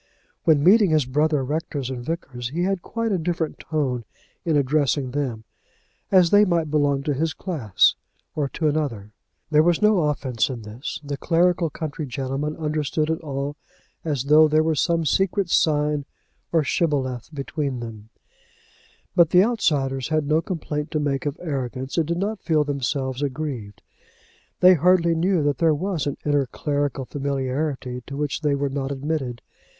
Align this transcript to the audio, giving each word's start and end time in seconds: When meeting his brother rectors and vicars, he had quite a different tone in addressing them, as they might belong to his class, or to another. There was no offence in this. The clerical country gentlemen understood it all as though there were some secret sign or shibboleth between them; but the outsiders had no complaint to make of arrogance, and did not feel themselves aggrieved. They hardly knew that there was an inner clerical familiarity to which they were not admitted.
When 0.45 0.63
meeting 0.63 0.89
his 0.89 1.05
brother 1.05 1.43
rectors 1.43 1.91
and 1.91 2.03
vicars, 2.03 2.49
he 2.49 2.63
had 2.63 2.81
quite 2.81 3.11
a 3.11 3.19
different 3.19 3.59
tone 3.59 4.03
in 4.43 4.57
addressing 4.57 5.11
them, 5.11 5.43
as 6.11 6.31
they 6.31 6.43
might 6.43 6.71
belong 6.71 7.03
to 7.03 7.13
his 7.13 7.35
class, 7.35 7.93
or 8.33 8.49
to 8.49 8.67
another. 8.67 9.11
There 9.51 9.61
was 9.61 9.79
no 9.79 10.09
offence 10.09 10.49
in 10.49 10.63
this. 10.63 10.99
The 11.03 11.17
clerical 11.17 11.69
country 11.69 12.07
gentlemen 12.07 12.55
understood 12.57 13.11
it 13.11 13.21
all 13.21 13.57
as 14.03 14.23
though 14.23 14.47
there 14.47 14.63
were 14.63 14.73
some 14.73 15.05
secret 15.05 15.51
sign 15.51 16.05
or 16.51 16.63
shibboleth 16.63 17.29
between 17.31 17.79
them; 17.79 18.09
but 19.15 19.29
the 19.29 19.43
outsiders 19.43 20.07
had 20.07 20.25
no 20.25 20.41
complaint 20.41 20.89
to 20.89 20.99
make 20.99 21.27
of 21.27 21.37
arrogance, 21.39 21.95
and 21.95 22.07
did 22.07 22.17
not 22.17 22.41
feel 22.41 22.63
themselves 22.63 23.21
aggrieved. 23.21 23.83
They 24.61 24.73
hardly 24.73 25.13
knew 25.13 25.43
that 25.43 25.59
there 25.59 25.75
was 25.75 26.07
an 26.07 26.17
inner 26.25 26.47
clerical 26.47 27.05
familiarity 27.05 28.01
to 28.07 28.17
which 28.17 28.41
they 28.41 28.55
were 28.55 28.69
not 28.69 28.91
admitted. 28.91 29.43